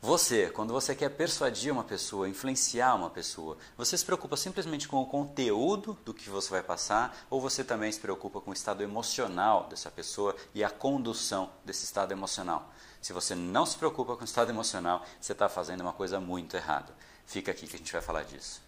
[0.00, 5.02] Você, quando você quer persuadir uma pessoa, influenciar uma pessoa, você se preocupa simplesmente com
[5.02, 8.80] o conteúdo do que você vai passar ou você também se preocupa com o estado
[8.80, 12.72] emocional dessa pessoa e a condução desse estado emocional?
[13.02, 16.56] Se você não se preocupa com o estado emocional, você está fazendo uma coisa muito
[16.56, 16.94] errada.
[17.26, 18.67] Fica aqui que a gente vai falar disso.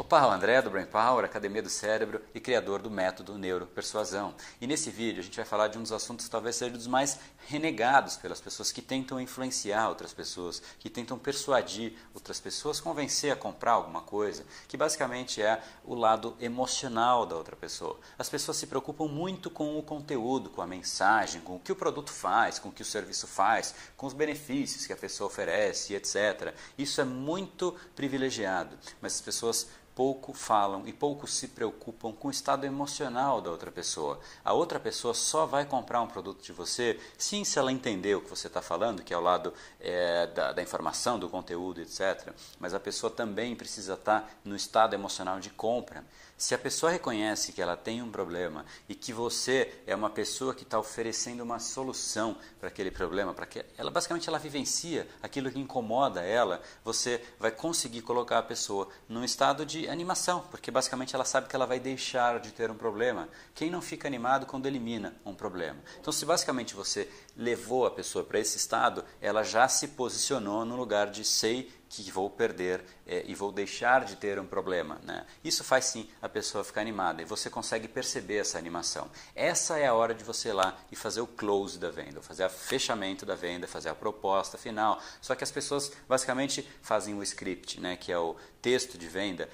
[0.00, 4.34] Opa, o André do Brain Power, Academia do Cérebro e criador do método Neuropersuasão.
[4.58, 6.86] E nesse vídeo a gente vai falar de um dos assuntos que talvez seja dos
[6.86, 13.30] mais renegados pelas pessoas que tentam influenciar outras pessoas, que tentam persuadir outras pessoas, convencer
[13.30, 18.00] a comprar alguma coisa, que basicamente é o lado emocional da outra pessoa.
[18.18, 21.76] As pessoas se preocupam muito com o conteúdo, com a mensagem, com o que o
[21.76, 25.94] produto faz, com o que o serviço faz, com os benefícios que a pessoa oferece,
[25.94, 26.54] etc.
[26.78, 29.68] Isso é muito privilegiado, mas as pessoas
[30.00, 34.18] pouco falam e pouco se preocupam com o estado emocional da outra pessoa.
[34.42, 38.22] A outra pessoa só vai comprar um produto de você, sim, se ela entender o
[38.22, 42.32] que você está falando, que é o lado é, da, da, informação, do conteúdo, etc.
[42.58, 46.02] Mas a pessoa também precisa estar tá no estado emocional de compra.
[46.40, 50.54] Se a pessoa reconhece que ela tem um problema e que você é uma pessoa
[50.54, 55.50] que está oferecendo uma solução para aquele problema, para que ela basicamente ela vivencia aquilo
[55.50, 61.14] que incomoda ela, você vai conseguir colocar a pessoa num estado de animação, porque basicamente
[61.14, 63.28] ela sabe que ela vai deixar de ter um problema.
[63.54, 65.78] Quem não fica animado quando elimina um problema?
[66.00, 70.76] Então, se basicamente você levou a pessoa para esse estado, ela já se posicionou no
[70.76, 75.00] lugar de sei que vou perder é, e vou deixar de ter um problema.
[75.02, 75.26] Né?
[75.42, 79.10] Isso faz sim a pessoa ficar animada e você consegue perceber essa animação.
[79.34, 82.46] Essa é a hora de você ir lá e fazer o close da venda, fazer
[82.46, 85.02] o fechamento da venda, fazer a proposta final.
[85.20, 89.48] Só que as pessoas basicamente fazem o script, né, que é o texto de venda,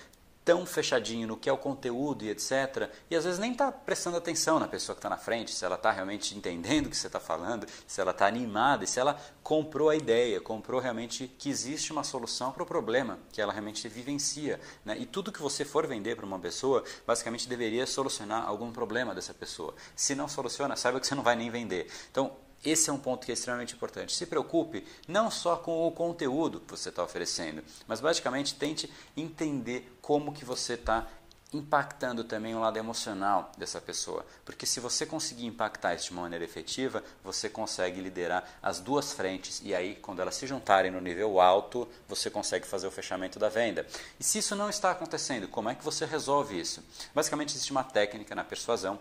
[0.46, 2.88] tão fechadinho no que é o conteúdo e etc.
[3.10, 5.74] E às vezes nem está prestando atenção na pessoa que está na frente, se ela
[5.74, 9.20] está realmente entendendo o que você está falando, se ela está animada e se ela
[9.42, 13.88] comprou a ideia, comprou realmente que existe uma solução para o problema que ela realmente
[13.88, 14.60] vivencia.
[14.84, 14.96] Né?
[15.00, 19.34] E tudo que você for vender para uma pessoa, basicamente deveria solucionar algum problema dessa
[19.34, 19.74] pessoa.
[19.96, 21.90] Se não soluciona, saiba que você não vai nem vender.
[22.08, 22.30] Então,
[22.64, 24.14] esse é um ponto que é extremamente importante.
[24.14, 29.96] Se preocupe não só com o conteúdo que você está oferecendo, mas basicamente tente entender
[30.00, 31.06] como que você está
[31.52, 34.26] impactando também o lado emocional dessa pessoa.
[34.44, 39.12] Porque se você conseguir impactar isso de uma maneira efetiva, você consegue liderar as duas
[39.12, 43.38] frentes e aí, quando elas se juntarem no nível alto, você consegue fazer o fechamento
[43.38, 43.86] da venda.
[44.18, 46.82] E se isso não está acontecendo, como é que você resolve isso?
[47.14, 48.98] Basicamente, existe uma técnica na persuasão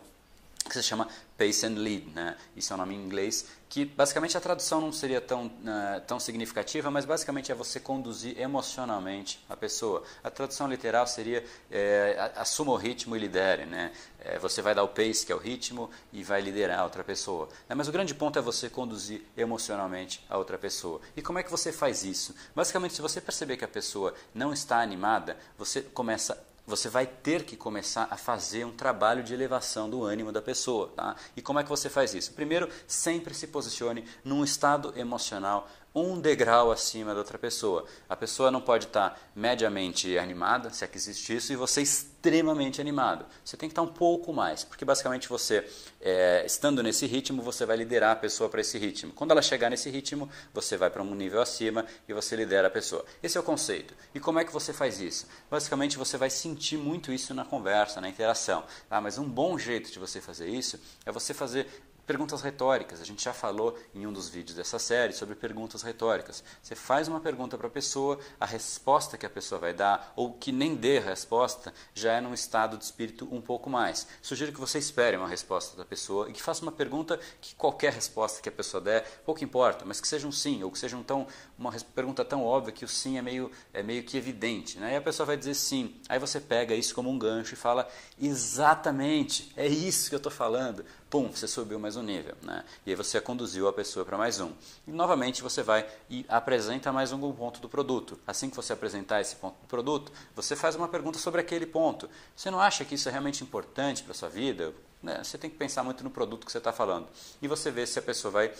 [0.68, 2.36] que se chama Pace and Lead, né?
[2.56, 6.20] Isso é um nome em inglês, que basicamente a tradução não seria tão, uh, tão
[6.20, 10.04] significativa, mas basicamente é você conduzir emocionalmente a pessoa.
[10.24, 13.92] A tradução literal seria é, assuma o ritmo e lidere, né?
[14.20, 17.04] É, você vai dar o pace, que é o ritmo, e vai liderar a outra
[17.04, 17.48] pessoa.
[17.70, 17.76] Né?
[17.76, 21.00] Mas o grande ponto é você conduzir emocionalmente a outra pessoa.
[21.16, 22.34] E como é que você faz isso?
[22.56, 27.44] Basicamente, se você perceber que a pessoa não está animada, você começa você vai ter
[27.44, 30.92] que começar a fazer um trabalho de elevação do ânimo da pessoa.
[30.96, 31.16] Tá?
[31.36, 32.34] E como é que você faz isso?
[32.34, 37.86] Primeiro, sempre se posicione num estado emocional um degrau acima da outra pessoa.
[38.10, 42.82] A pessoa não pode estar mediamente animada, se é que existe isso, e você extremamente
[42.82, 43.26] animado.
[43.44, 45.66] Você tem que estar um pouco mais, porque basicamente você,
[46.02, 49.14] é, estando nesse ritmo, você vai liderar a pessoa para esse ritmo.
[49.14, 52.72] Quando ela chegar nesse ritmo, você vai para um nível acima e você lidera a
[52.72, 53.06] pessoa.
[53.24, 53.94] Esse é o conceito.
[54.14, 55.28] E como é que você faz isso?
[55.50, 58.66] Basicamente, você vai sentir muito isso na conversa, na interação.
[58.90, 61.68] Ah, mas um bom jeito de você fazer isso é você fazer
[62.06, 63.02] Perguntas retóricas.
[63.02, 66.44] A gente já falou em um dos vídeos dessa série sobre perguntas retóricas.
[66.62, 70.34] Você faz uma pergunta para a pessoa, a resposta que a pessoa vai dar, ou
[70.34, 74.08] que nem dê resposta, já é num estado de espírito um pouco mais.
[74.22, 77.94] Sugiro que você espere uma resposta da pessoa e que faça uma pergunta que qualquer
[77.94, 80.96] resposta que a pessoa der, pouco importa, mas que seja um sim, ou que seja
[80.96, 81.26] um tão,
[81.58, 84.78] uma pergunta tão óbvia que o sim é meio, é meio que evidente.
[84.78, 84.94] Né?
[84.94, 85.96] E a pessoa vai dizer sim.
[86.08, 87.88] Aí você pega isso como um gancho e fala:
[88.22, 90.86] exatamente, é isso que eu estou falando
[91.16, 92.64] pum, você subiu mais nível, né?
[92.86, 94.52] E aí você conduziu a pessoa para mais um.
[94.88, 98.20] E novamente você vai e apresenta mais um ponto do produto.
[98.26, 102.10] Assim que você apresentar esse ponto do produto, você faz uma pergunta sobre aquele ponto.
[102.36, 104.74] Você não acha que isso é realmente importante para sua vida?
[105.02, 105.24] Né?
[105.24, 107.08] Você tem que pensar muito no produto que você está falando.
[107.42, 108.52] E você vê se a pessoa vai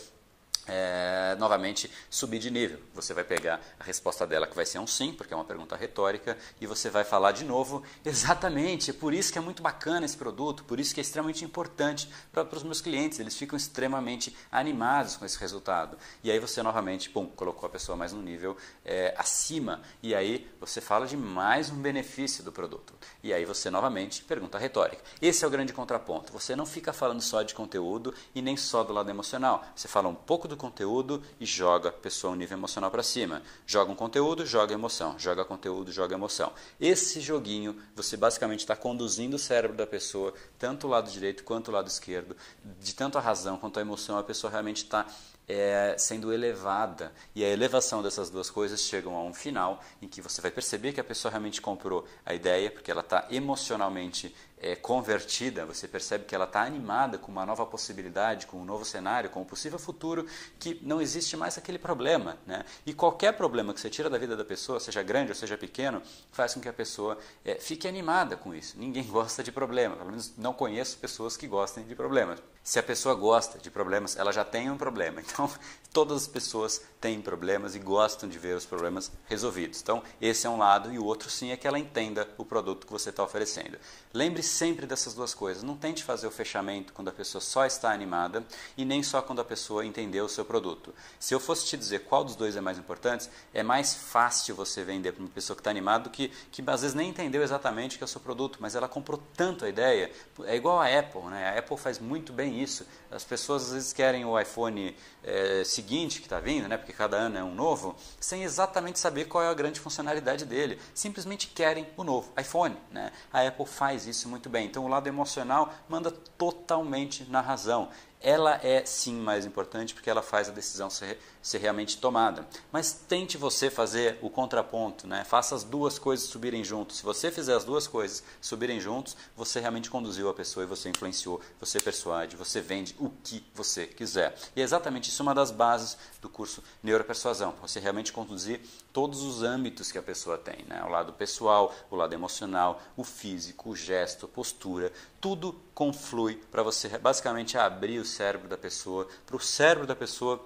[0.66, 1.05] é,
[1.36, 2.80] novamente subir de nível.
[2.94, 5.76] Você vai pegar a resposta dela, que vai ser um sim, porque é uma pergunta
[5.76, 8.90] retórica, e você vai falar de novo exatamente.
[8.90, 12.10] É por isso que é muito bacana esse produto, por isso que é extremamente importante
[12.32, 13.18] para os meus clientes.
[13.18, 15.98] Eles ficam extremamente animados com esse resultado.
[16.22, 20.50] E aí você novamente, pum, colocou a pessoa mais um nível é, acima, e aí
[20.60, 22.94] você fala de mais um benefício do produto.
[23.22, 25.02] E aí você novamente pergunta retórica.
[25.20, 26.32] Esse é o grande contraponto.
[26.32, 29.64] Você não fica falando só de conteúdo e nem só do lado emocional.
[29.74, 33.42] Você fala um pouco do conteúdo e joga a pessoa um nível emocional para cima.
[33.66, 35.18] Joga um conteúdo, joga emoção.
[35.18, 36.52] Joga conteúdo, joga emoção.
[36.80, 41.68] Esse joguinho, você basicamente está conduzindo o cérebro da pessoa, tanto o lado direito quanto
[41.68, 42.36] o lado esquerdo,
[42.80, 45.06] de tanto a razão quanto a emoção, a pessoa realmente está
[45.48, 47.12] é, sendo elevada.
[47.34, 50.92] E a elevação dessas duas coisas chegam a um final em que você vai perceber
[50.92, 56.24] que a pessoa realmente comprou a ideia, porque ela está emocionalmente é, convertida, você percebe
[56.24, 59.78] que ela está animada com uma nova possibilidade, com um novo cenário, com um possível
[59.78, 60.26] futuro,
[60.58, 62.38] que não existe mais aquele problema.
[62.46, 62.64] Né?
[62.86, 66.02] E qualquer problema que você tira da vida da pessoa, seja grande ou seja pequeno,
[66.32, 68.78] faz com que a pessoa é, fique animada com isso.
[68.78, 72.42] Ninguém gosta de problema, pelo menos não conheço pessoas que gostem de problemas.
[72.62, 75.22] Se a pessoa gosta de problemas, ela já tem um problema.
[75.36, 75.50] Então,
[75.92, 79.82] todas as pessoas têm problemas e gostam de ver os problemas resolvidos.
[79.82, 82.86] Então, esse é um lado e o outro sim é que ela entenda o produto
[82.86, 83.78] que você está oferecendo.
[84.14, 85.62] Lembre sempre dessas duas coisas.
[85.62, 88.44] Não tente fazer o fechamento quando a pessoa só está animada
[88.76, 90.94] e nem só quando a pessoa entendeu o seu produto.
[91.18, 94.84] Se eu fosse te dizer qual dos dois é mais importante, é mais fácil você
[94.84, 97.96] vender para uma pessoa que está animada do que, que às vezes nem entendeu exatamente
[97.96, 100.10] o que é o seu produto, mas ela comprou tanto a ideia.
[100.44, 101.50] É igual a Apple, né?
[101.50, 102.86] A Apple faz muito bem isso.
[103.10, 106.76] As pessoas às vezes querem o iPhone é, seguinte que está vindo, né?
[106.76, 110.78] porque cada ano é um novo, sem exatamente saber qual é a grande funcionalidade dele.
[110.94, 112.76] Simplesmente querem o novo iPhone.
[112.90, 113.10] Né?
[113.32, 114.66] A Apple faz isso muito bem.
[114.66, 117.88] Então o lado emocional manda totalmente na razão
[118.26, 122.44] ela é sim mais importante porque ela faz a decisão ser, ser realmente tomada.
[122.72, 125.22] Mas tente você fazer o contraponto, né?
[125.22, 126.96] faça as duas coisas subirem juntos.
[126.96, 130.88] Se você fizer as duas coisas subirem juntos, você realmente conduziu a pessoa e você
[130.88, 134.36] influenciou, você persuade, você vende o que você quiser.
[134.56, 138.60] E é exatamente isso uma das bases do curso Neuropersuasão, você realmente conduzir
[138.92, 140.82] todos os âmbitos que a pessoa tem, né?
[140.82, 144.92] o lado pessoal, o lado emocional, o físico, o gesto, a postura,
[145.26, 150.40] tudo conflui para você basicamente abrir o cérebro da pessoa, para o cérebro da pessoa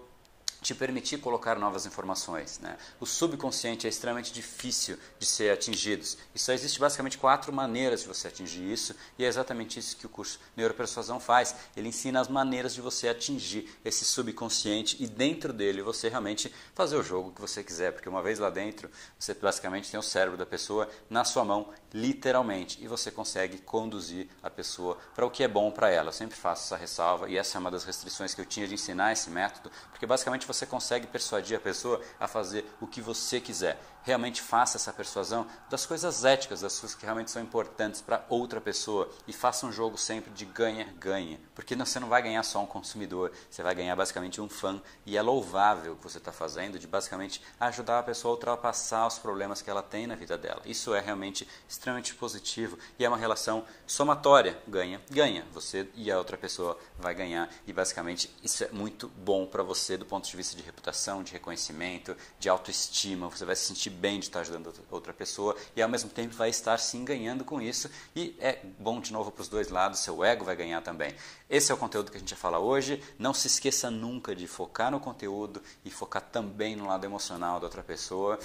[0.61, 2.59] te permitir colocar novas informações.
[2.59, 2.77] Né?
[2.99, 6.05] O subconsciente é extremamente difícil de ser atingido.
[6.35, 10.07] E só existe basicamente quatro maneiras de você atingir isso, e é exatamente isso que
[10.07, 11.55] o curso Neuropersuasão faz.
[11.77, 16.97] Ele ensina as maneiras de você atingir esse subconsciente e dentro dele você realmente fazer
[16.97, 20.37] o jogo que você quiser, porque uma vez lá dentro, você basicamente tem o cérebro
[20.37, 25.43] da pessoa na sua mão, literalmente, e você consegue conduzir a pessoa para o que
[25.43, 26.09] é bom para ela.
[26.09, 28.75] Eu sempre faço essa ressalva, e essa é uma das restrições que eu tinha de
[28.75, 33.41] ensinar esse método, porque basicamente você consegue persuadir a pessoa a fazer o que você
[33.41, 38.25] quiser realmente faça essa persuasão das coisas éticas, das coisas que realmente são importantes para
[38.29, 42.63] outra pessoa e faça um jogo sempre de ganha-ganha, porque você não vai ganhar só
[42.63, 46.33] um consumidor, você vai ganhar basicamente um fã e é louvável o que você está
[46.33, 50.37] fazendo de basicamente ajudar a pessoa a ultrapassar os problemas que ela tem na vida
[50.37, 50.61] dela.
[50.65, 56.37] Isso é realmente extremamente positivo e é uma relação somatória, ganha-ganha, você e a outra
[56.37, 60.57] pessoa vai ganhar e basicamente isso é muito bom para você do ponto de vista
[60.57, 64.73] de reputação, de reconhecimento, de autoestima, você vai se sentir sentir bem de estar ajudando
[64.91, 69.01] outra pessoa e ao mesmo tempo vai estar sim ganhando com isso e é bom
[69.01, 71.15] de novo para os dois lados, seu ego vai ganhar também.
[71.51, 73.01] Esse é o conteúdo que a gente vai falar hoje.
[73.19, 77.67] Não se esqueça nunca de focar no conteúdo e focar também no lado emocional da
[77.67, 78.39] outra pessoa.